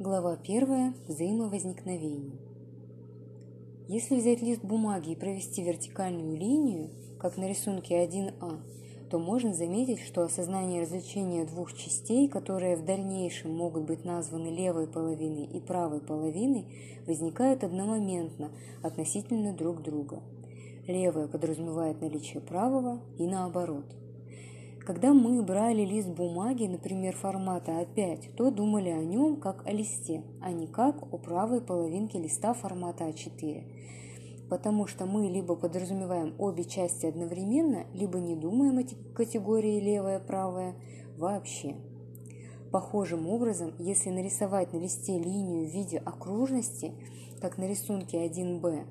[0.00, 0.96] Глава 1.
[1.06, 2.36] Взаимовозникновение.
[3.86, 6.90] Если взять лист бумаги и провести вертикальную линию,
[7.20, 8.58] как на рисунке 1А,
[9.08, 14.88] то можно заметить, что осознание развлечения двух частей, которые в дальнейшем могут быть названы левой
[14.88, 16.66] половиной и правой половиной,
[17.06, 18.50] возникает одномоментно
[18.82, 20.24] относительно друг друга.
[20.88, 23.94] Левая подразумевает наличие правого и наоборот–
[24.84, 30.22] когда мы брали лист бумаги, например, формата А5, то думали о нем как о листе,
[30.42, 33.64] а не как о правой половинке листа формата А4.
[34.50, 40.74] Потому что мы либо подразумеваем обе части одновременно, либо не думаем о категории левая-правая
[41.16, 41.76] вообще.
[42.70, 46.92] Похожим образом, если нарисовать на листе линию в виде окружности,
[47.40, 48.84] как на рисунке 1b,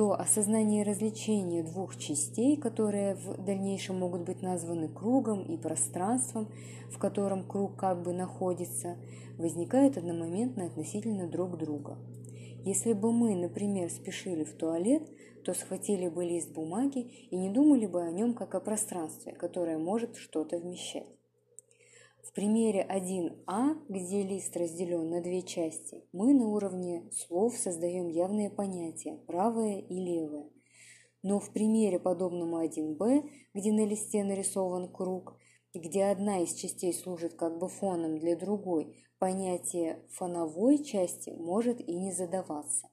[0.00, 6.48] то осознание развлечения двух частей, которые в дальнейшем могут быть названы кругом и пространством,
[6.90, 8.96] в котором круг как бы находится,
[9.36, 11.98] возникает одномоментно относительно друг друга.
[12.64, 15.02] Если бы мы, например, спешили в туалет,
[15.44, 19.76] то схватили бы лист бумаги и не думали бы о нем как о пространстве, которое
[19.76, 21.19] может что-то вмещать.
[22.22, 28.50] В примере 1а, где лист разделен на две части, мы на уровне слов создаем явные
[28.50, 30.50] понятия правое и левое.
[31.22, 35.36] Но в примере подобному 1б, где на листе нарисован круг,
[35.74, 41.94] где одна из частей служит как бы фоном для другой, понятие фоновой части может и
[41.94, 42.88] не задаваться.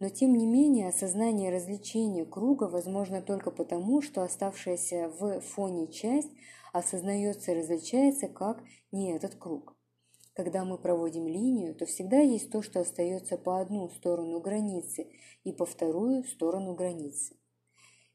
[0.00, 6.30] Но тем не менее осознание развлечения круга возможно только потому, что оставшаяся в фоне часть
[6.74, 9.76] осознается и различается как не этот круг.
[10.34, 15.06] Когда мы проводим линию, то всегда есть то, что остается по одну сторону границы
[15.44, 17.36] и по вторую сторону границы.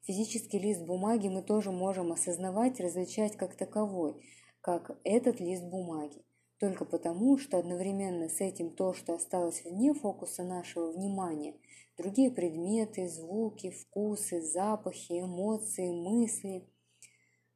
[0.01, 4.21] Физический лист бумаги мы тоже можем осознавать, различать как таковой,
[4.59, 6.21] как этот лист бумаги,
[6.59, 11.55] только потому, что одновременно с этим то, что осталось вне фокуса нашего внимания,
[11.97, 16.67] другие предметы, звуки, вкусы, запахи, эмоции, мысли–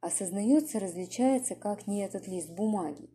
[0.04, 3.10] осознается, различается как не этот лист бумаги.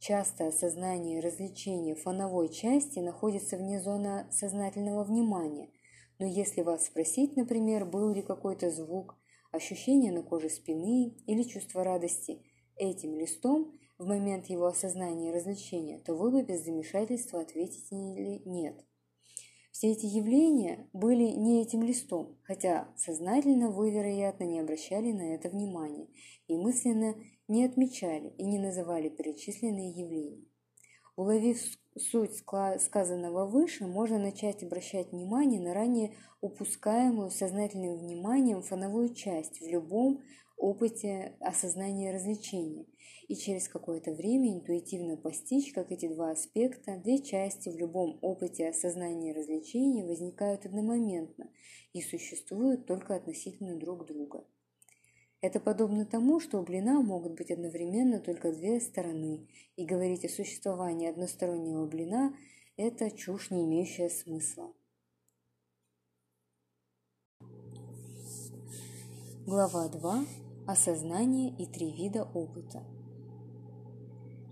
[0.00, 5.70] Часто осознание развлечения фоновой части находится вне зоны сознательного внимания,
[6.18, 9.16] но если вас спросить, например, был ли какой-то звук,
[9.52, 12.42] ощущение на коже спины или чувство радости
[12.76, 17.94] этим листом в момент его осознания развлечения, то вы бы без замешательства ответите
[18.44, 18.84] «нет».
[19.74, 25.48] Все эти явления были не этим листом, хотя сознательно вы, вероятно, не обращали на это
[25.48, 26.06] внимания
[26.46, 27.16] и мысленно
[27.48, 30.46] не отмечали и не называли перечисленные явления.
[31.16, 31.58] Уловив
[31.98, 32.36] суть
[32.82, 40.22] сказанного выше, можно начать обращать внимание на ранее упускаемую сознательным вниманием фоновую часть в любом
[40.56, 42.86] опыте осознания развлечения
[43.28, 48.68] и через какое-то время интуитивно постичь, как эти два аспекта, две части в любом опыте
[48.68, 51.50] осознания развлечения возникают одномоментно
[51.92, 54.44] и существуют только относительно друг друга.
[55.40, 60.30] Это подобно тому, что у блина могут быть одновременно только две стороны, и говорить о
[60.30, 62.34] существовании одностороннего блина–
[62.76, 64.72] это чушь, не имеющая смысла.
[69.46, 70.24] Глава 2.
[70.66, 72.82] Осознание и три вида опыта.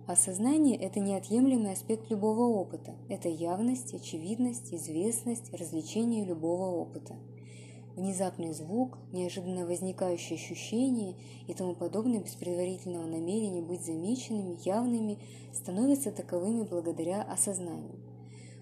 [0.07, 2.95] Осознание– это неотъемлемый аспект любого опыта.
[3.09, 7.15] Это явность, очевидность, известность, развлечение любого опыта.
[7.97, 11.17] Внезапный звук, неожиданно возникающее ощущение
[11.49, 15.19] и тому подобное без предварительного намерения быть замеченными, явными,
[15.55, 17.99] становятся таковыми благодаря осознанию.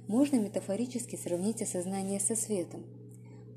[0.06, 2.84] Можно метафорически сравнить осознание со светом–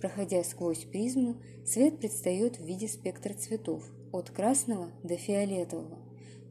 [0.03, 5.97] Проходя сквозь призму, свет предстает в виде спектра цветов, от красного до фиолетового.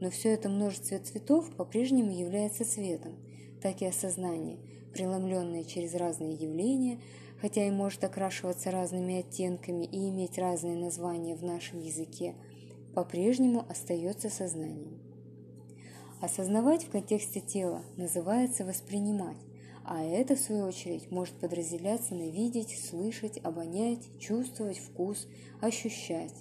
[0.01, 3.15] Но все это множество цветов по-прежнему является светом,
[3.61, 4.57] так и осознание,
[4.95, 6.99] преломленное через разные явления,
[7.43, 12.35] хотя и может окрашиваться разными оттенками и иметь разные названия в нашем языке,
[12.95, 14.99] по-прежнему остается сознанием.
[16.23, 19.37] Осознавать в контексте тела называется воспринимать,
[19.85, 25.27] а это, в свою очередь, может подразделяться на видеть, слышать, обонять, чувствовать вкус,
[25.61, 26.35] ощущать.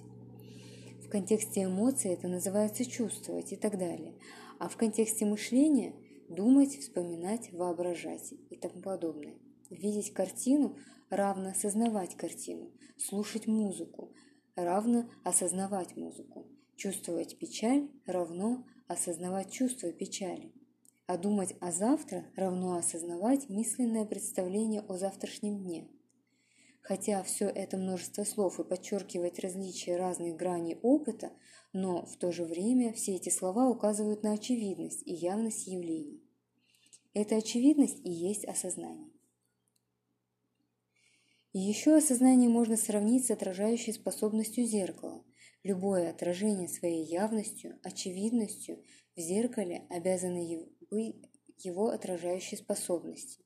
[1.04, 4.14] В контексте эмоций это называется чувствовать и так далее.
[4.60, 5.94] А в контексте мышления–
[6.30, 9.36] думать, вспоминать, воображать и тому подобное.
[9.70, 10.78] Видеть картину
[11.10, 14.14] равно осознавать картину, слушать музыку
[14.56, 20.54] равно осознавать музыку, чувствовать печаль равно осознавать чувство печали.
[21.08, 25.90] А думать о завтра равно осознавать мысленное представление о завтрашнем дне.
[26.82, 31.32] Хотя все это множество слов и подчеркивает различия разных граней опыта,
[31.74, 36.24] но в то же время все эти слова указывают на очевидность и явность явлений.
[37.14, 39.12] Эта очевидность и есть осознание.
[41.54, 45.24] И еще осознание можно сравнить с отражающей способностью зеркала.
[45.64, 48.82] Любое отражение своей явностью, очевидностью
[49.16, 50.38] в зеркале обязано
[50.92, 51.16] быть
[51.58, 53.44] его отражающей способности.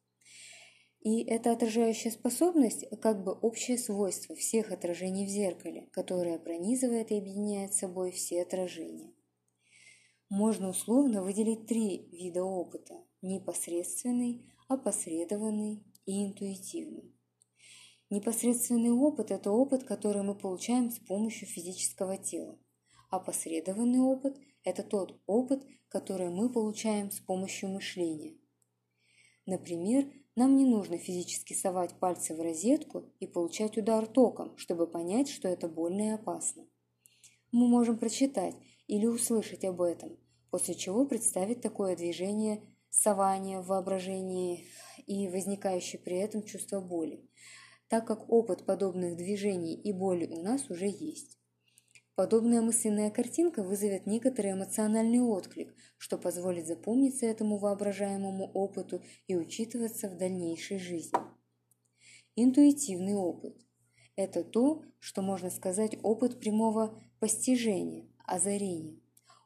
[1.01, 7.17] И эта отражающая способность как бы общее свойство всех отражений в зеркале, которое пронизывает и
[7.17, 9.13] объединяет собой все отражения.
[10.29, 17.13] Можно условно выделить три вида опыта– непосредственный, опосредованный и интуитивный.
[18.09, 22.57] Непосредственный опыт– это опыт, который мы получаем с помощью физического тела.
[23.11, 28.35] Опосредованный опыт– это тот опыт, который мы получаем с помощью мышления.
[29.45, 35.29] Например, нам не нужно физически совать пальцы в розетку и получать удар током, чтобы понять,
[35.29, 36.67] что это больно и опасно.
[37.51, 38.55] Мы можем прочитать
[38.87, 40.17] или услышать об этом,
[40.49, 44.65] после чего представить такое движение сования в воображении
[45.05, 47.29] и возникающее при этом чувство боли,
[47.87, 51.39] так как опыт подобных движений и боли у нас уже есть.
[52.15, 60.07] Подобная мысленная картинка вызовет некоторый эмоциональный отклик, что позволит запомниться этому воображаемому опыту и учитываться
[60.07, 61.19] в дальнейшей жизни.
[62.37, 63.57] Интуитивный опыт–
[64.15, 68.97] это то, что можно сказать опыт прямого постижения, озарения.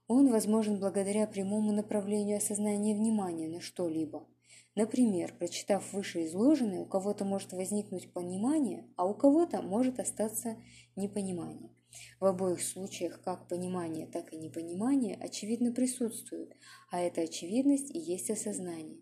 [0.08, 4.28] Он возможен благодаря прямому направлению осознания внимания на что-либо.
[4.76, 10.56] Например, прочитав вышеизложенное, у кого-то может возникнуть понимание, а у кого-то может остаться
[10.96, 11.72] непонимание.
[12.20, 16.56] В обоих случаях как понимание, так и непонимание очевидно присутствуют,
[16.92, 19.00] а эта очевидность и есть осознание,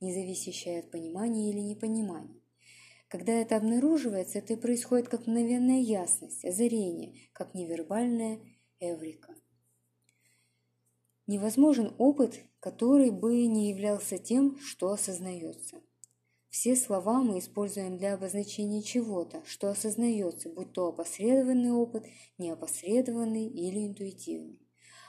[0.00, 2.40] не зависящее от понимания или непонимания.
[3.08, 8.40] Когда это обнаруживается, это происходит как мгновенная ясность, озарение, как невербальная
[8.78, 9.34] эврика.
[11.26, 15.80] Невозможен опыт, который бы не являлся тем, что осознается.
[16.50, 22.04] Все слова мы используем для обозначения чего-то, что осознается, будь то опосредованный опыт,
[22.38, 24.58] неопосредованный или интуитивный.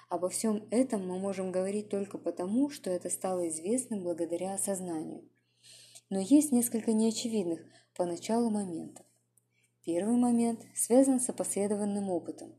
[0.08, 5.28] Обо всем этом мы можем говорить только потому, что это стало известным благодаря осознанию.
[6.12, 7.62] Но есть несколько неочевидных
[7.96, 9.06] поначалу моментов.
[9.84, 12.54] Первый момент связан с опосредованным опытом.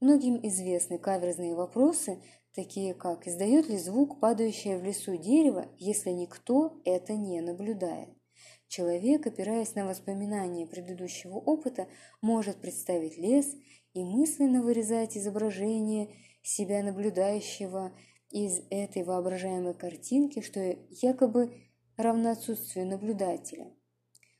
[0.00, 2.22] Многим известны каверзные вопросы,
[2.52, 8.15] такие как «издает ли звук падающее в лесу дерево, если никто это не наблюдает?»
[8.68, 11.88] Человек, опираясь на воспоминания предыдущего опыта,
[12.20, 13.54] может представить лес
[13.94, 16.10] и мысленно вырезать изображение
[16.42, 17.92] себя наблюдающего
[18.30, 20.60] из этой воображаемой картинки, что
[20.90, 21.52] якобы
[21.96, 23.72] равно отсутствию наблюдателя.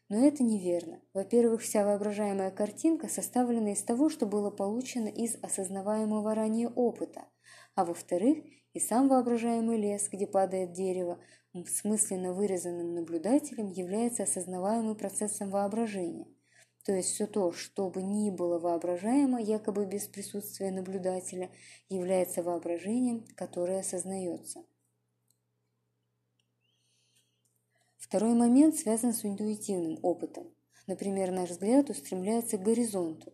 [0.08, 1.00] Но это неверно.
[1.14, 7.24] Во-первых, вся воображаемая картинка составлена из того, что было получено из осознаваемого ранее опыта,
[7.74, 8.38] а во-вторых,
[8.72, 11.18] и сам воображаемый лес, где падает дерево,
[11.64, 16.26] смысленно вырезанным наблюдателем является осознаваемым процессом воображения.
[16.84, 21.50] То есть все то, что бы ни было воображаемо, якобы без присутствия наблюдателя,
[21.88, 24.64] является воображением, которое осознается.
[27.96, 30.54] Второй момент связан с интуитивным опытом.
[30.86, 33.32] Например, наш взгляд устремляется к горизонту.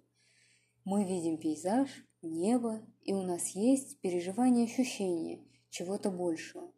[0.84, 1.90] Мы видим пейзаж,
[2.22, 6.72] небо, и у нас есть переживание ощущения чего-то большего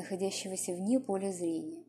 [0.00, 1.84] находящегося вне поля зрения.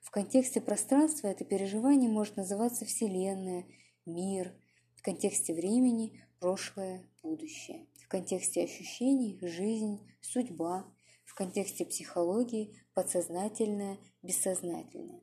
[0.00, 3.64] В контексте пространства это переживание может называться Вселенная,
[4.04, 4.52] мир,
[4.96, 10.86] в контексте времени– прошлое, будущее, в контексте ощущений– жизнь, судьба,
[11.24, 15.22] в контексте психологии– подсознательное, бессознательное.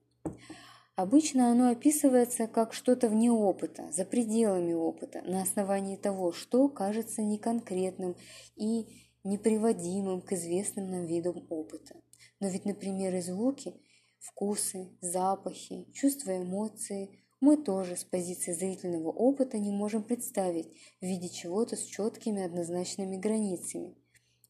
[0.96, 7.22] Обычно оно описывается как что-то вне опыта, за пределами опыта, на основании того, что кажется
[7.22, 8.16] неконкретным
[8.56, 8.86] и
[9.24, 11.96] неприводимым к известным нам видам опыта.
[12.40, 13.74] Но ведь, например, и звуки,
[14.20, 20.68] вкусы, запахи, чувства, эмоции мы тоже с позиции зрительного опыта не можем представить
[21.02, 23.96] в виде чего-то с четкими однозначными границами.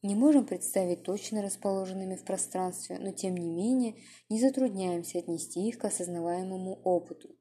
[0.02, 3.96] Не можем представить точно расположенными в пространстве, но тем не менее
[4.28, 7.36] не затрудняемся отнести их к осознаваемому опыту.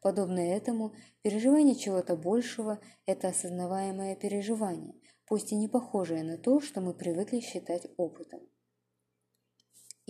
[0.00, 4.94] Подобно этому, переживание чего-то большего– это осознаваемое переживание,
[5.26, 8.40] пусть и не похожее на то, что мы привыкли считать опытом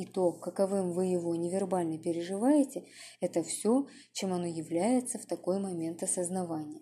[0.00, 2.84] и то, каковым вы его невербально переживаете,
[3.20, 6.80] это все, чем оно является в такой момент осознавания.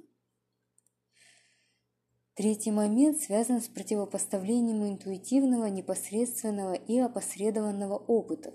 [2.34, 8.54] Третий момент связан с противопоставлением интуитивного, непосредственного и опосредованного опытов.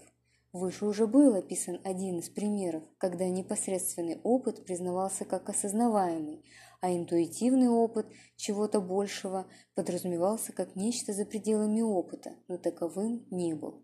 [0.54, 6.46] Выше уже был описан один из примеров, когда непосредственный опыт признавался как осознаваемый,
[6.80, 8.06] а интуитивный опыт
[8.38, 13.84] чего-то большего подразумевался как нечто за пределами опыта, но таковым не был.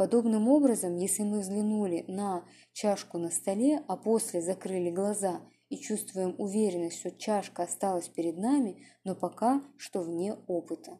[0.00, 6.34] Подобным образом, если мы взглянули на чашку на столе, а после закрыли глаза и чувствуем
[6.38, 10.98] уверенность, что чашка осталась перед нами, но пока что вне опыта.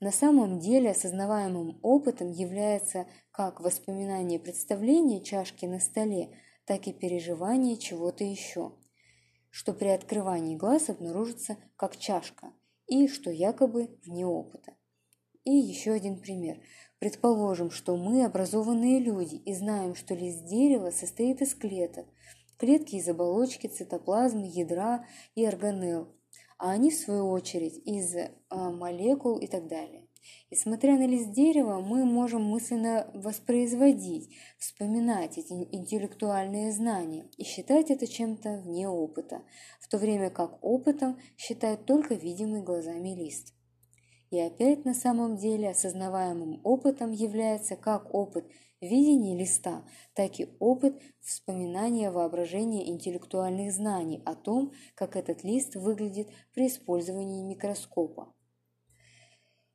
[0.00, 6.36] На самом деле осознаваемым опытом является как воспоминание представления чашки на столе,
[6.66, 8.74] так и переживание чего-то еще,
[9.48, 12.52] что при открывании глаз обнаружится как чашка
[12.86, 14.74] и что якобы вне опыта.
[15.44, 16.60] И еще один пример.
[17.00, 22.04] Предположим, что мы образованные люди и знаем, что лист дерева состоит из клеток.
[22.58, 26.14] Клетки из оболочки, цитоплазмы, ядра и органелл,
[26.58, 28.14] а они, в свою очередь, из
[28.50, 30.08] а, молекул и так далее.
[30.50, 37.90] И смотря на лист дерева, мы можем мысленно воспроизводить, вспоминать эти интеллектуальные знания и считать
[37.90, 39.40] это чем-то вне опыта,
[39.80, 43.54] в то время как опытом считают только видимый глазами лист.
[44.30, 48.46] И опять на самом деле осознаваемым опытом является как опыт
[48.80, 49.84] видения листа,
[50.14, 57.42] так и опыт вспоминания воображения интеллектуальных знаний о том, как этот лист выглядит при использовании
[57.42, 58.32] микроскопа.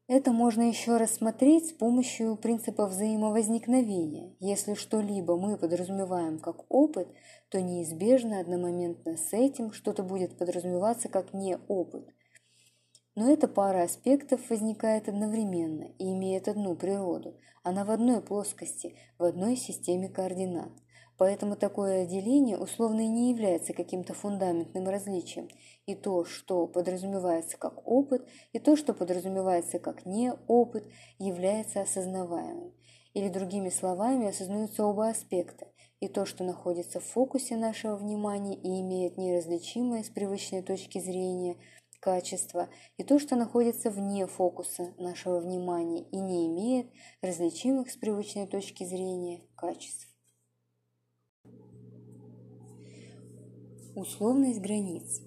[0.07, 4.35] Это можно еще рассмотреть с помощью принципа взаимовозникновения.
[4.39, 7.07] Если что-либо мы подразумеваем как опыт,
[7.49, 12.14] то неизбежно одномоментно с этим что-то будет подразумеваться как не опыт.
[13.15, 17.35] Но эта пара аспектов возникает одновременно и имеет одну природу.
[17.63, 20.71] Она в одной плоскости, в одной системе координат.
[21.17, 25.47] Поэтому такое отделение условно и не является каким-то фундаментным различием.
[25.85, 30.85] И то, что подразумевается как опыт, и то, что подразумевается как не опыт,
[31.17, 32.73] является осознаваемым.
[33.13, 35.67] Или другими словами, осознаются оба аспекта.
[36.01, 41.55] И то, что находится в фокусе нашего внимания и имеет неразличимое с привычной точки зрения–
[42.05, 46.87] качество и то, что находится вне фокуса нашего внимания и не имеет
[47.23, 50.07] различимых с привычной точки зрения качеств.
[53.95, 55.21] Условность границ.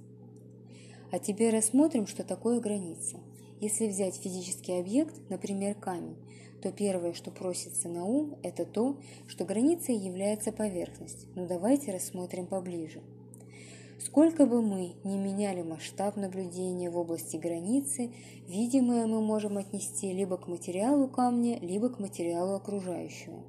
[1.11, 3.19] А теперь рассмотрим, что такое граница.
[3.61, 6.17] Если взять физический объект, например, камень,
[6.63, 11.27] то первое, что просится на ум, это то, что границей является поверхность.
[11.35, 13.03] Но ну, давайте рассмотрим поближе.
[13.99, 18.12] Сколько бы мы ни меняли масштаб наблюдения в области границы,
[18.47, 23.43] видимое мы можем отнести либо к материалу камня, либо к материалу окружающего.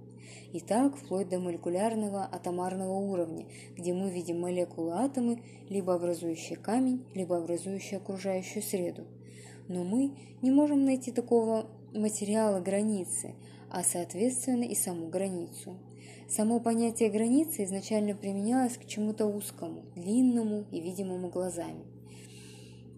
[0.51, 3.45] И так вплоть до молекулярного атомарного уровня,
[3.77, 9.05] где мы видим молекулы атомы, либо образующие камень, либо образующие окружающую среду.
[9.67, 13.35] Но мы не можем найти такого материала границы,
[13.69, 15.77] а соответственно и саму границу.
[16.29, 21.83] Само понятие границы изначально применялось к чему-то узкому, длинному и видимому глазами.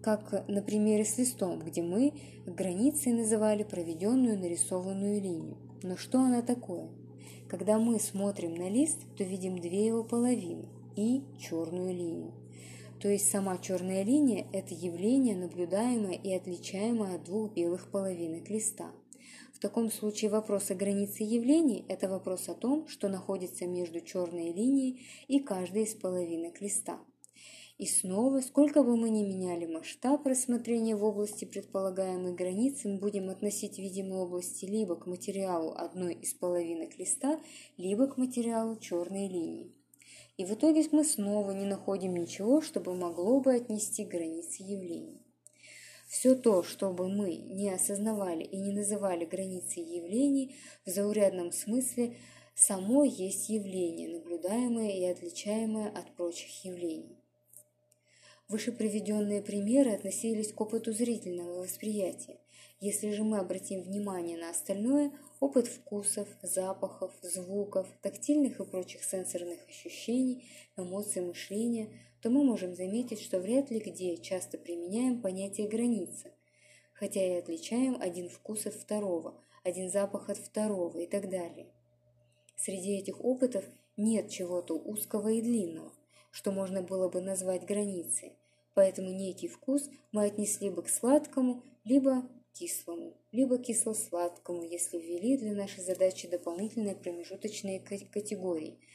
[0.02, 2.12] Как на примере с листом, где мы
[2.44, 5.56] границей называли проведенную нарисованную линию.
[5.82, 6.88] Но что она такое?
[7.48, 12.32] Когда мы смотрим на лист, то видим две его половины и черную линию.
[13.00, 18.90] То есть сама черная линия– это явление, наблюдаемое и отличаемое от двух белых половинок листа–
[19.62, 25.06] таком случае вопрос о границе явлений– это вопрос о том, что находится между черной линией
[25.28, 26.98] и каждой из половинок листа.
[27.78, 33.30] И снова, сколько бы мы ни меняли масштаб рассмотрения в области предполагаемой границы, мы будем
[33.30, 37.40] относить видимые области либо к материалу одной из половинок листа,
[37.76, 39.72] либо к материалу черной линии.
[40.38, 45.21] И в итоге мы снова не находим ничего, чтобы могло бы отнести к границе явлений.
[46.12, 50.54] Все то, что бы мы не осознавали и не называли границей явлений,
[50.84, 52.18] в заурядном смысле
[52.54, 57.16] само есть явление, наблюдаемое и отличаемое от прочих явлений.
[58.46, 62.36] Выше приведенные примеры относились к опыту зрительного восприятия.
[62.78, 69.66] Если же мы обратим внимание на остальное, опыт вкусов, запахов, звуков, тактильных и прочих сенсорных
[69.66, 70.44] ощущений,
[70.76, 71.88] эмоций мышления–
[72.22, 76.30] то мы можем заметить, что вряд ли где часто применяем понятие границы,
[76.94, 81.66] хотя и отличаем один вкус от второго, один запах от второго и так далее.
[82.54, 83.64] Среди этих опытов
[83.96, 85.92] нет чего-то узкого и длинного,
[86.30, 88.36] что можно было бы назвать границей,
[88.74, 95.54] поэтому некий вкус мы отнесли бы к сладкому, либо кислому, либо кисло-сладкому, если ввели для
[95.54, 98.78] нашей задачи дополнительные промежуточные категории–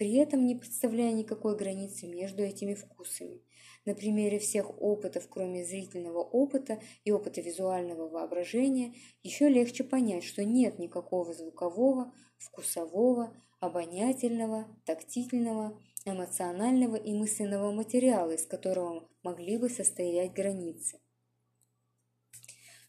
[0.00, 3.42] при этом не представляя никакой границы между этими вкусами.
[3.84, 10.42] На примере всех опытов, кроме зрительного опыта и опыта визуального воображения, еще легче понять, что
[10.42, 20.32] нет никакого звукового, вкусового, обонятельного, тактильного, эмоционального и мысленного материала, из которого могли бы состоять
[20.32, 20.98] границы.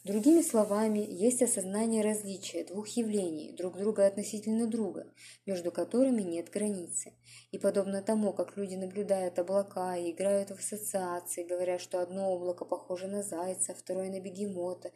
[0.03, 5.05] Другими словами, есть осознание различия двух явлений друг друга относительно друга,
[5.46, 7.13] между которыми нет границы.
[7.51, 12.65] И подобно тому, как люди наблюдают облака и играют в ассоциации, говорят, что одно облако
[12.65, 14.91] похоже на зайца, второе на бегемота,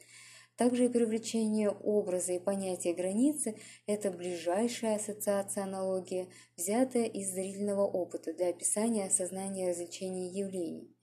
[0.58, 8.50] также и привлечение образа и понятия границы– это ближайшая ассоциация-аналогия, взятая из зрительного опыта для
[8.50, 10.95] описания осознания развлечения явлений.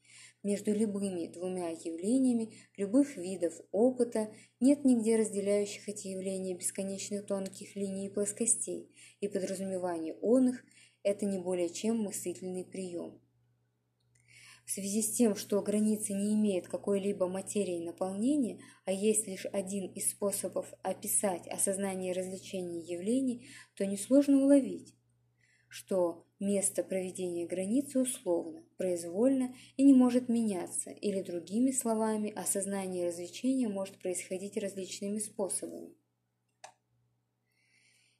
[0.43, 8.07] Между любыми двумя явлениями любых видов опыта нет нигде разделяющих эти явления бесконечно тонких линий
[8.07, 10.65] и плоскостей, и подразумевание он их–
[11.05, 13.21] это не более чем мыслительный прием.
[14.65, 19.93] В связи с тем, что граница не имеет какой-либо материи наполнения, а есть лишь один
[19.93, 24.95] из способов описать осознание развлечения явлений, то несложно уловить,
[25.73, 33.69] что место проведения границы условно, произвольно и не может меняться, или другими словами, осознание развлечения
[33.69, 35.95] может происходить различными способами.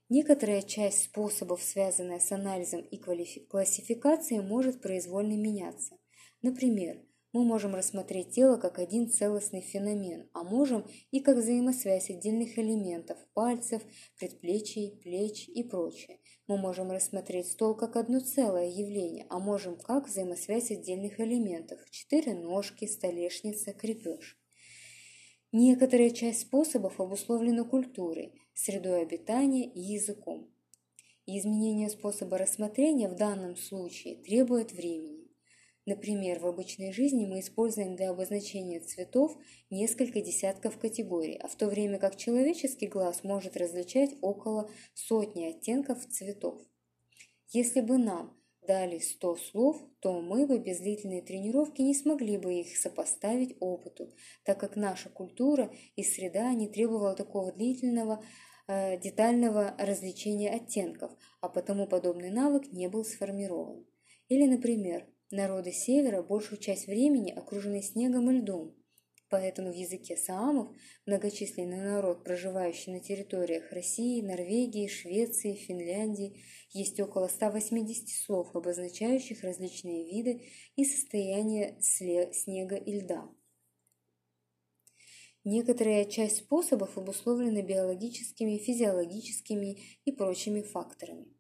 [0.09, 5.99] Некоторая часть способов, связанная с анализом и классификацией, может произвольно меняться.
[6.41, 7.03] Например,
[7.33, 13.17] мы можем рассмотреть тело как один целостный феномен, а можем и как взаимосвязь отдельных элементов–
[13.35, 13.83] пальцев,
[14.19, 16.21] предплечий, плеч и прочее.
[16.47, 22.35] Мы можем рассмотреть стол как одно целое явление, а можем как взаимосвязь отдельных элементов– четыре
[22.35, 24.39] ножки, столешница, крепеж.
[25.53, 30.51] Некоторая часть способов обусловлена культурой, средой обитания и языком.
[31.25, 35.22] И изменение способа рассмотрения в данном случае требует времени.
[35.85, 39.37] Например, в обычной жизни мы используем для обозначения цветов
[39.69, 46.07] несколько десятков категорий, а в то время как человеческий глаз может различать около сотни оттенков
[46.07, 46.63] цветов.
[47.49, 52.55] Если бы нам дали 100 слов, то мы бы без длительной тренировки не смогли бы
[52.55, 58.25] их сопоставить опыту, так как наша культура и среда не требовала такого длительного
[58.69, 61.11] э, детального различения оттенков,
[61.41, 63.85] а потому подобный навык не был сформирован.
[64.29, 68.77] Или, например, Народы севера большую часть времени окружены снегом и льдом,
[69.31, 77.29] поэтому в языке саамов многочисленный народ, проживающий на территориях России, Норвегии, Швеции, Финляндии, есть около
[77.29, 83.31] 180 слов, обозначающих различные виды и состояния снега и льда.
[85.45, 91.35] Некоторая часть способов обусловлена биологическими, физиологическими и прочими факторами.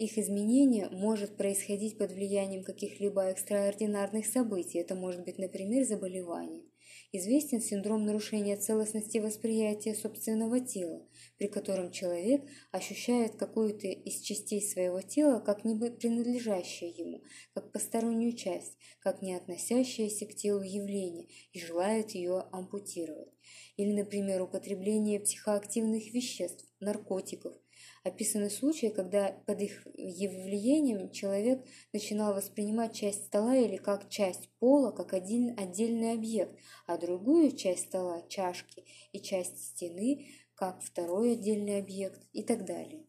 [0.00, 4.78] Их изменение может происходить под влиянием каких-либо экстраординарных событий.
[4.78, 6.64] Это может быть, например, заболевание.
[7.12, 15.02] Известен синдром нарушения целостности восприятия собственного тела, при котором человек ощущает какую-то из частей своего
[15.02, 21.60] тела как не принадлежащее ему, как постороннюю часть, как не относящееся к телу явление и
[21.60, 23.34] желает ее ампутировать.
[23.76, 27.52] Или, например, употребление психоактивных веществ, наркотиков–
[28.02, 34.90] Описаны случаи, когда под их влиянием человек начинал воспринимать часть стола или как часть пола,
[34.90, 41.78] как один отдельный объект, а другую часть стола, чашки и часть стены, как второй отдельный
[41.78, 43.04] объект и так далее.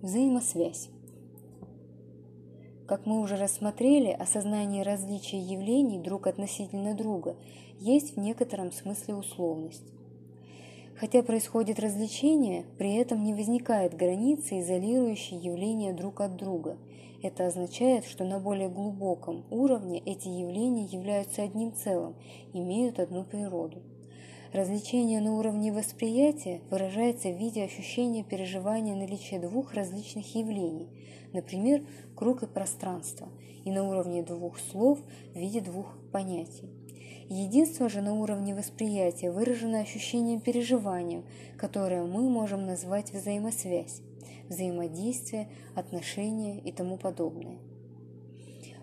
[0.00, 0.88] Взаимосвязь.
[2.86, 7.36] Как мы уже рассмотрели, осознание различия явлений друг относительно друга
[7.78, 9.97] есть в некотором смысле условность.
[10.98, 16.76] Хотя происходит развлечение, при этом не возникает границы, изолирующей явления друг от друга.
[17.22, 22.16] Это означает, что на более глубоком уровне эти явления являются одним целым,
[22.52, 23.80] имеют одну природу.
[24.52, 30.88] Развлечение на уровне восприятия выражается в виде ощущения переживания наличия двух различных явлений,
[31.32, 31.84] например,
[32.16, 33.28] круг и пространство,
[33.64, 34.98] и на уровне двух слов
[35.32, 36.77] в виде двух понятий.
[37.28, 41.24] Единство же на уровне восприятия выражено ощущением переживанием,
[41.58, 44.00] которое мы можем назвать взаимосвязь,
[44.48, 47.58] взаимодействие, отношения и тому подобное.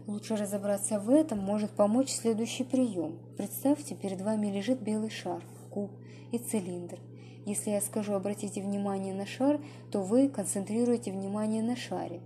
[0.06, 3.18] Лучше разобраться в этом может помочь следующий прием.
[3.36, 5.92] Представьте, перед вами лежит белый шар, куб
[6.32, 7.00] и цилиндр.
[7.48, 9.60] Если я скажу «обратите внимание на шар»,
[9.92, 12.22] то вы концентрируете внимание на шаре.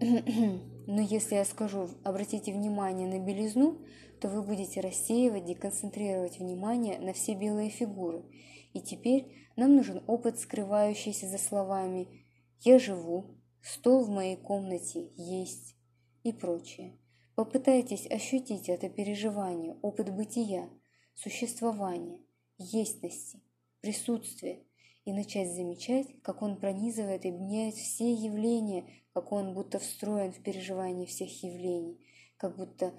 [0.86, 3.78] Но если я скажу «обратите внимание на белизну»,
[4.24, 8.24] то вы будете рассеивать, деконцентрировать внимание на все белые фигуры.
[8.72, 12.24] И теперь нам нужен опыт, скрывающийся за словами
[12.60, 15.76] «я живу», «стол в моей комнате есть»
[16.22, 16.98] и прочее.
[17.34, 20.70] Попытайтесь ощутить это переживание, опыт бытия,
[21.12, 22.22] существования,
[22.56, 23.42] естности,
[23.82, 24.64] присутствия
[25.04, 30.42] и начать замечать, как он пронизывает и меняет все явления, как он будто встроен в
[30.42, 32.00] переживание всех явлений,
[32.38, 32.94] как будто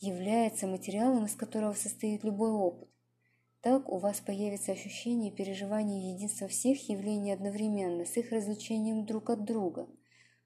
[0.00, 2.88] является материалом, из которого состоит любой опыт.
[3.60, 9.44] Так у вас появится ощущение переживания единства всех явлений одновременно, с их различением друг от
[9.44, 9.88] друга.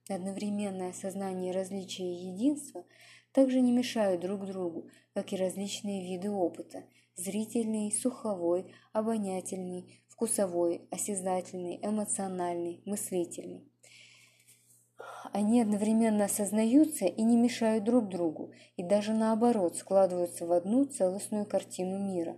[0.08, 2.84] Одновременное осознание различия и единства
[3.32, 6.84] также не мешают друг другу, как и различные виды опыта–
[7.16, 13.69] зрительный, слуховой, обонятельный, вкусовой, осязательный, эмоциональный, мыслительный.
[15.32, 21.46] Они одновременно осознаются и не мешают друг другу, и даже наоборот складываются в одну целостную
[21.46, 22.36] картину мира.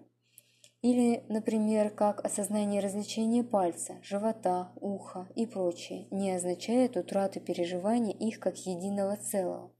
[0.82, 8.40] Или, например, как осознание развлечения пальца, живота, уха и прочее не означает утраты переживания их
[8.40, 9.72] как единого целого.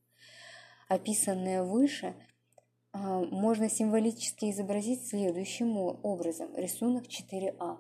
[0.89, 2.15] Описанное выше
[2.93, 6.55] а, можно символически изобразить следующим образом.
[6.55, 7.79] Рисунок 4а.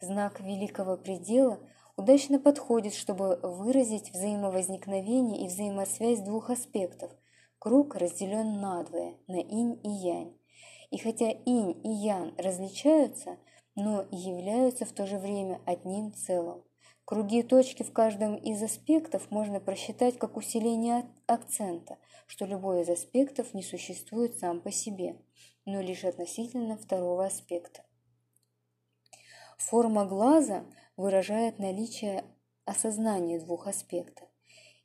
[0.00, 1.60] Знак великого предела
[1.96, 7.12] удачно подходит, чтобы выразить взаимовозникновение и взаимосвязь двух аспектов.
[7.58, 10.38] Круг разделен надвое, на инь и янь.
[10.90, 13.38] И хотя инь и ян различаются,
[13.74, 16.62] но являются в то же время одним целым.
[17.04, 22.88] Круги и точки в каждом из аспектов можно просчитать как усиление акцента, что любой из
[22.88, 25.20] аспектов не существует сам по себе,
[25.66, 27.82] но лишь относительно второго аспекта.
[29.58, 30.64] Форма глаза
[30.96, 32.24] выражает наличие
[32.64, 34.28] осознания двух аспектов.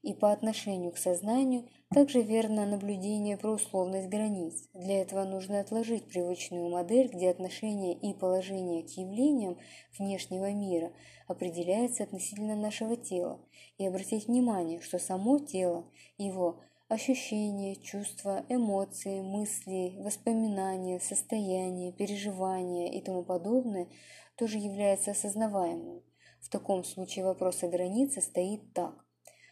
[0.01, 4.69] И по отношению к сознанию также верно наблюдение про условность границ.
[4.73, 9.57] Для этого нужно отложить привычную модель, где отношение и положение к явлениям
[9.97, 10.93] внешнего мира
[11.27, 13.39] определяется относительно нашего тела,
[13.77, 15.85] и обратить внимание, что само тело,
[16.17, 23.87] его ощущения, чувства, эмоции, мысли, воспоминания, состояния, переживания и тому подобное–
[24.39, 26.01] тоже является осознаваемым.
[26.39, 29.05] В таком случае вопрос о границе стоит так.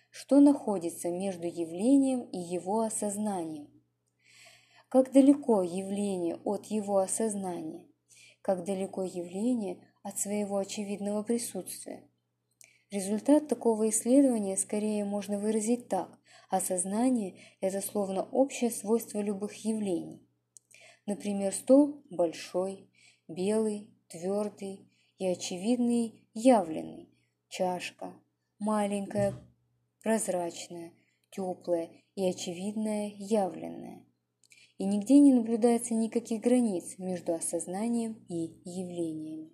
[0.10, 3.68] Что находится между явлением и его осознанием?
[4.88, 7.86] Как далеко явление от его осознания?
[8.42, 12.10] Как далеко явление от своего очевидного присутствия?
[12.90, 16.17] Результат такого исследования скорее можно выразить так.
[16.50, 20.26] Осознание– это словно общее свойство любых явлений.
[21.06, 22.90] Например, стол большой,
[23.28, 27.10] белый, твердый и очевидный явленный.
[27.50, 28.14] Чашка
[28.60, 29.34] маленькая,
[30.02, 30.94] прозрачная,
[31.32, 34.06] теплая и очевидная явленная.
[34.78, 39.52] И нигде не наблюдается никаких границ между осознанием и явлениями.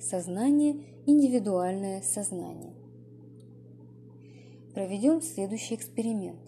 [0.00, 0.74] Сознание–
[1.06, 2.77] индивидуальное сознание.
[4.74, 6.38] Проведем следующий эксперимент.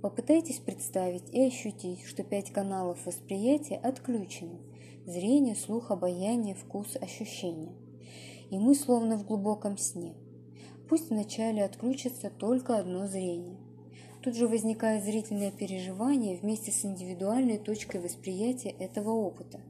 [0.00, 4.58] Попытайтесь представить и ощутить, что пять каналов восприятия отключены–
[5.06, 7.74] зрение, слух, обаяние, вкус, ощущение.
[8.50, 10.14] И мы словно в глубоком сне.
[10.88, 13.58] Пусть вначале отключится только одно зрение.
[14.22, 19.60] Тут же возникает зрительное переживание вместе с индивидуальной точкой восприятия этого опыта,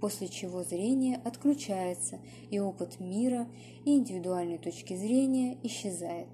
[0.00, 2.18] после чего зрение отключается,
[2.50, 3.46] и опыт мира
[3.84, 6.28] и индивидуальной точки зрения исчезает.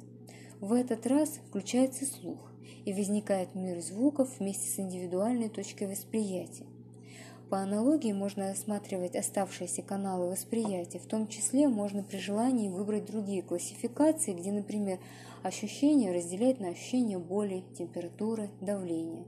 [0.62, 2.38] В этот раз включается слух,
[2.84, 6.66] и возникает мир звуков вместе с индивидуальной точкой восприятия.
[7.50, 13.42] По аналогии можно осматривать оставшиеся каналы восприятия, в том числе можно при желании выбрать другие
[13.42, 15.00] классификации, где, например,
[15.42, 19.24] ощущения разделять на ощущения боли, температуры, давления.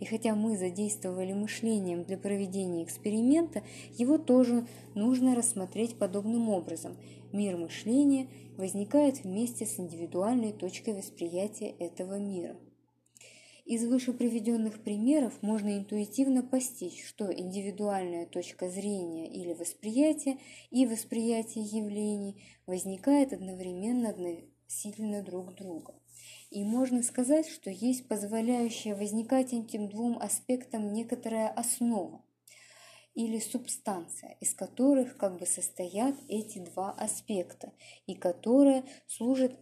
[0.00, 3.62] И хотя мы задействовали мышлением для проведения эксперимента,
[3.98, 6.96] его тоже нужно рассмотреть подобным образом.
[7.32, 12.56] Мир мышления возникает вместе с индивидуальной точкой восприятия этого мира.
[13.64, 20.38] Из выше приведенных примеров можно интуитивно постичь, что индивидуальная точка зрения или восприятия
[20.70, 25.94] и восприятие явлений возникает одновременно относительно друг друга.
[26.50, 32.24] И можно сказать, что есть позволяющая возникать этим двум аспектам некоторая основа
[33.14, 37.72] или субстанция, из которых как бы состоят эти два аспекта,
[38.06, 39.56] и которая служит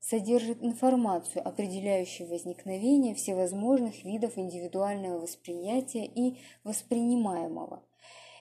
[0.00, 7.82] содержит информацию, определяющую возникновение всевозможных видов индивидуального восприятия и воспринимаемого.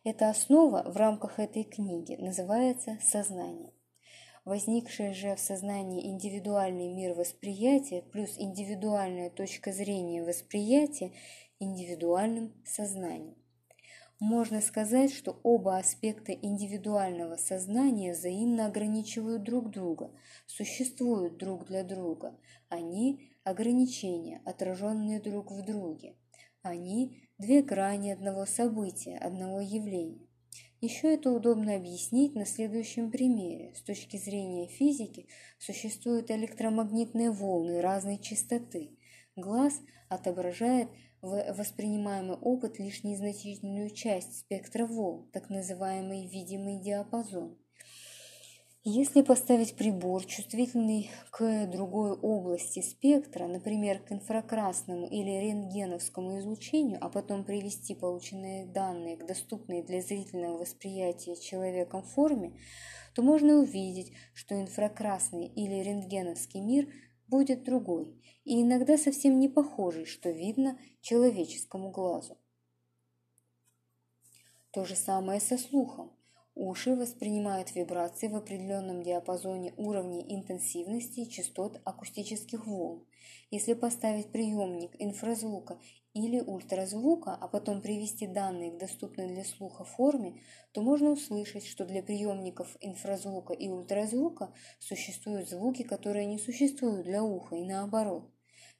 [0.03, 3.71] Эта основа в рамках этой книги называется сознание.
[4.43, 11.13] Возникший же в сознании индивидуальный мир восприятия плюс индивидуальная точка зрения восприятия
[11.63, 13.35] индивидуальным сознанием.
[14.19, 20.11] Можно сказать, что оба аспекта индивидуального сознания взаимно ограничивают друг друга,
[20.45, 22.39] существуют друг для друга.
[22.69, 26.15] Они– ограничения, отраженные друг в друге.
[26.61, 30.27] Они– две грани одного события, одного явления.
[30.79, 33.73] Еще это удобно объяснить на следующем примере.
[33.75, 38.97] С точки зрения физики существуют электромагнитные волны разной частоты.
[39.35, 40.89] Глаз отображает
[41.23, 47.57] воспринимаемый опыт лишь незначительную часть спектра волн, так называемый видимый диапазон.
[48.85, 57.07] Если поставить прибор, чувствительный к другой области спектра, например, к инфракрасному или рентгеновскому излучению, а
[57.07, 62.59] потом привести полученные данные к доступной для зрительного восприятия человеком форме,
[63.15, 66.89] то можно увидеть, что инфракрасный или рентгеновский мир
[67.33, 72.37] будет другой и иногда совсем не похожий, что видно человеческому глазу.
[74.69, 76.11] То же самое со слухом.
[76.55, 83.07] Уши воспринимают вибрации в определенном диапазоне уровней интенсивности частот акустических волн.
[83.49, 85.79] Если поставить приемник инфразвука
[86.13, 90.41] или ультразвука, а потом привести данные к доступной для слуха форме,
[90.73, 97.23] то можно услышать, что для приемников инфразвука и ультразвука существуют звуки, которые не существуют для
[97.23, 98.32] уха и наоборот.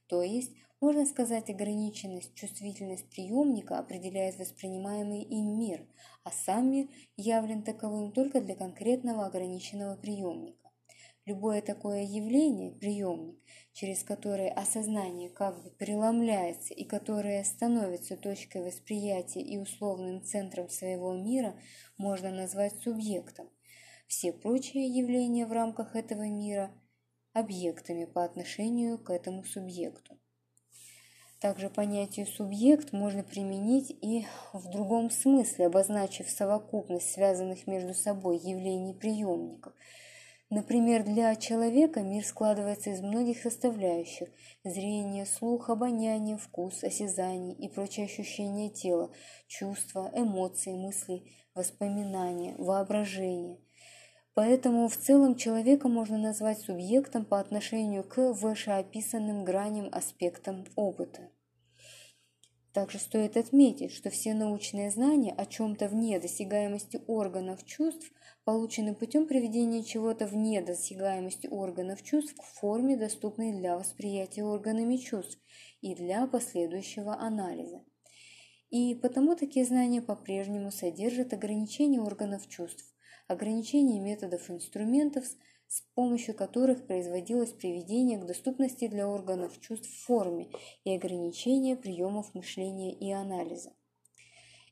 [0.08, 0.52] То есть
[0.84, 5.88] можно сказать, ограниченность, чувствительность приемника определяет воспринимаемый им мир,
[6.26, 10.72] а сам мир явлен таковым только для конкретного ограниченного приемника.
[11.26, 13.40] Любое такое явление, приемник,
[13.72, 21.14] через которое осознание как бы преломляется и которое становится точкой восприятия и условным центром своего
[21.14, 21.56] мира,
[21.98, 23.50] можно назвать субъектом.
[24.08, 26.74] Все прочие явления в рамках этого мира–
[27.34, 30.18] объектами по отношению к этому субъекту.
[31.40, 38.94] Также понятие «субъект» можно применить и в другом смысле, обозначив совокупность связанных между собой явлений
[38.94, 39.74] приемников.
[40.50, 44.30] Например, для человека мир складывается из многих составляющих–
[44.64, 49.12] зрение, слух, обоняние, вкус, осязание и прочие ощущения тела,
[49.48, 53.60] чувства, эмоции, мысли, воспоминания, воображение–
[54.36, 61.30] Поэтому в целом человека можно назвать субъектом по отношению к вышеописанным граням аспектам опыта.
[62.74, 68.12] Также стоит отметить, что все научные знания о чем-то вне досягаемости органов чувств
[68.46, 75.40] получены путем приведения чего-то вне досягаемости органов чувств к форме, доступной для восприятия органами чувств
[75.82, 77.84] и для последующего анализа.
[78.72, 82.93] И потому такие знания по-прежнему содержат ограничения органов чувств,
[83.28, 85.26] ограничения методов инструментов,
[85.68, 90.50] с помощью которых производилось приведение к доступности для органов чувств в форме
[90.84, 93.74] и ограничение приемов мышления и анализа.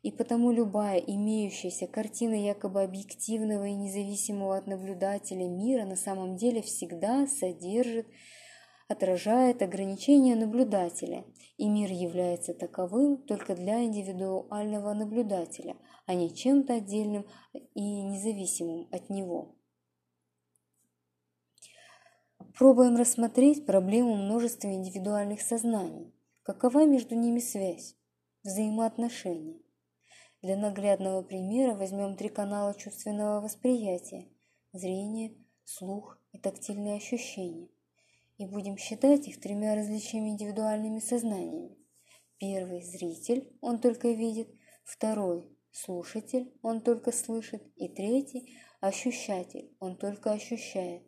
[0.04, 6.62] И потому любая имеющаяся картина якобы объективного и независимого от наблюдателя мира на самом деле
[6.62, 8.08] всегда содержит,
[8.92, 11.26] отражает ограничения наблюдателя,
[11.58, 19.10] и мир является таковым только для индивидуального наблюдателя, а не чем-то отдельным и независимым от
[19.10, 19.56] него.
[22.58, 26.14] Пробуем рассмотреть проблему множества индивидуальных сознаний.
[26.44, 27.96] Какова между ними связь,
[28.44, 29.62] взаимоотношения?
[30.42, 34.28] Для наглядного примера возьмем три канала чувственного восприятия–
[34.74, 37.70] зрение, слух и тактильные ощущения–
[38.42, 41.78] и будем считать их тремя различными индивидуальными сознаниями.
[42.40, 44.50] Первый– зритель, он только видит,
[44.84, 51.04] второй– слушатель, он только слышит, и третий– ощущатель, он только ощущает.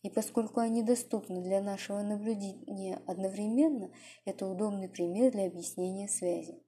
[0.00, 3.92] И поскольку они доступны для нашего наблюдения одновременно,
[4.24, 6.62] это удобный пример для объяснения связи.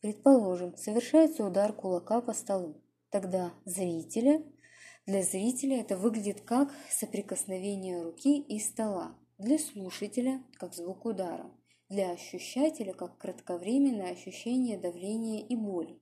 [0.00, 2.82] Предположим, совершается удар кулака по столу.
[3.08, 4.42] Тогда зрителя
[5.06, 11.50] для зрителя это выглядит как соприкосновение руки и стола, для слушателя– как звук удара,
[11.88, 16.00] для ощущателя– как кратковременное ощущение давления и боли.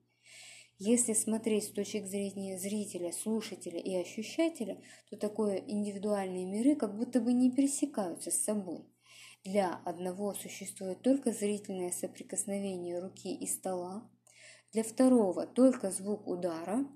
[0.79, 7.21] Если смотреть с точки зрения зрителя, слушателя и ощущателя, то такое индивидуальные миры как будто
[7.21, 8.85] бы не пересекаются с собой.
[9.45, 14.09] Для одного существует только зрительное соприкосновение руки и стола,
[14.73, 16.87] для второго только звук удара,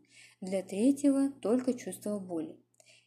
[0.43, 2.59] для третьего только чувство боли.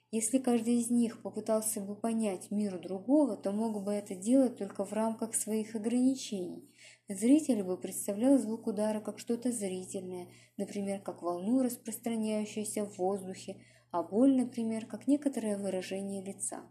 [0.10, 4.84] Если каждый из них попытался бы понять мир другого, то мог бы это делать только
[4.86, 6.68] в рамках своих ограничений–
[7.08, 13.58] Зритель бы представлял звук удара как что-то зрительное, например, как волну, распространяющуюся в воздухе,
[13.92, 16.64] а боль, например, как некоторое выражение лица.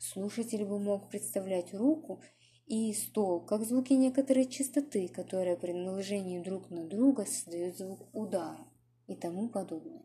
[0.00, 2.20] Слушатель бы мог представлять руку
[2.66, 8.66] и стол как звуки некоторой частоты, которые при наложении друг на друга создают звук удара
[9.12, 10.02] и тому подобное.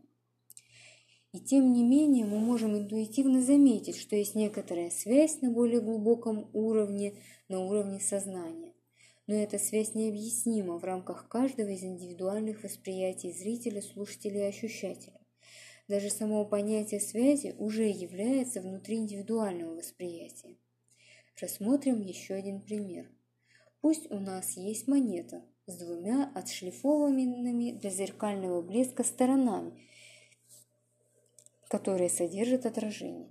[1.33, 6.49] И тем не менее мы можем интуитивно заметить, что есть некоторая связь на более глубоком
[6.53, 7.13] уровне,
[7.47, 8.73] на уровне сознания.
[9.27, 15.19] но эта связь необъяснима в рамках каждого из индивидуальных восприятий зрителя, слушателя и ощущателя.
[15.89, 20.57] Даже само понятие связи уже является внутри индивидуального восприятия.
[21.41, 23.11] Рассмотрим еще один пример.
[23.81, 29.73] Пусть у нас есть монета с двумя отшлифованными для зеркального блеска сторонами,
[31.67, 33.27] которые содержат отражение.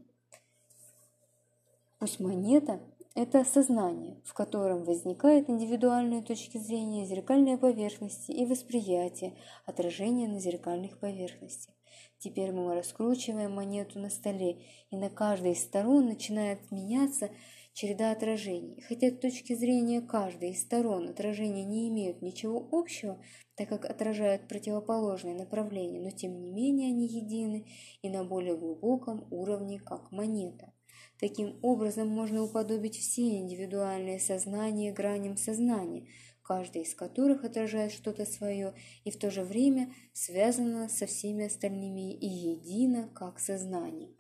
[1.99, 2.79] Пусть монета–
[3.15, 10.99] это сознание, в котором возникают индивидуальные точки зрения, зеркальные поверхности и восприятие отражения на зеркальных
[10.99, 11.75] поверхностях.
[12.19, 17.31] Теперь мы раскручиваем монету на столе, и на каждой из сторон начинает меняться
[17.77, 18.83] череда отражений.
[18.89, 23.23] Хотя с точки зрения каждой из сторон отражения не имеют ничего общего,
[23.55, 27.67] так как отражают противоположные направления, но тем не менее они едины
[28.01, 30.73] и на более глубоком уровне, как монета.
[31.21, 36.09] Таким образом можно уподобить все индивидуальные сознания граням сознания,
[36.43, 38.73] каждый из которых отражает что-то свое
[39.05, 44.15] и в то же время связано со всеми остальными и едино как сознание.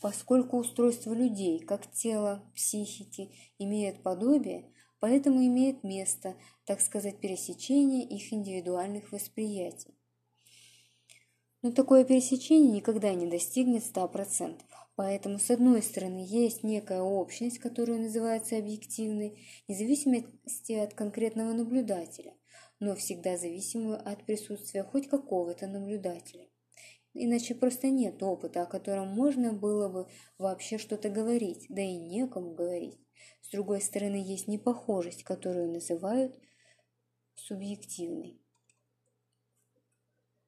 [0.00, 8.32] Поскольку устройство людей, как тело, психики, имеет подобие, поэтому имеет место, так сказать, пересечение их
[8.32, 9.94] индивидуальных восприятий.
[11.62, 14.60] Но такое пересечение никогда не достигнет 100%.
[14.96, 22.34] Поэтому, с одной стороны, есть некая общность, которая называется объективной, независимости от конкретного наблюдателя,
[22.80, 26.49] но всегда зависимую от присутствия хоть какого-то наблюдателя.
[27.12, 32.54] Иначе просто нет опыта, о котором можно было бы вообще что-то говорить, да и некому
[32.54, 32.98] говорить.
[33.42, 36.38] С другой стороны, есть непохожесть, которую называют
[37.34, 38.40] субъективной.